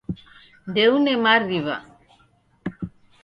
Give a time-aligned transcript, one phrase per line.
[0.69, 1.75] Ndeune mariwa